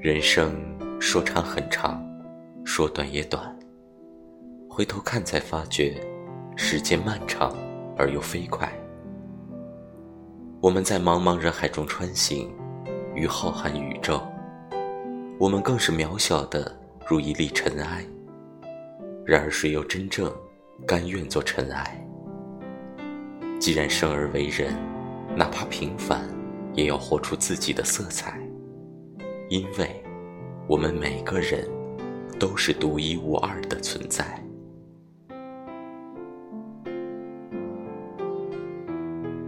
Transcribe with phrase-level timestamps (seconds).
[0.00, 0.54] 人生
[1.00, 2.00] 说长很长，
[2.64, 3.58] 说短也短。
[4.70, 6.00] 回头看，才发觉
[6.54, 7.52] 时间漫长
[7.96, 8.72] 而又飞快。
[10.60, 12.48] 我们在茫茫人海中穿行，
[13.12, 14.22] 于浩瀚宇宙，
[15.36, 16.72] 我们更是渺小的
[17.04, 18.06] 如一粒尘埃。
[19.26, 20.32] 然而，谁又真正
[20.86, 22.08] 甘愿做尘埃？
[23.58, 24.72] 既然生而为人，
[25.34, 26.24] 哪怕平凡，
[26.72, 28.40] 也要活出自己的色彩。
[29.48, 30.02] 因为，
[30.68, 31.68] 我们每个人
[32.38, 34.44] 都是独一无二的存在。